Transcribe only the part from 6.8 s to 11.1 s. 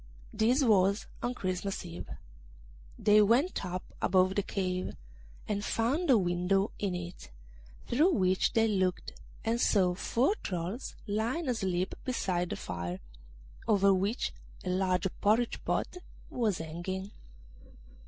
it, through which they looked, and saw four trolls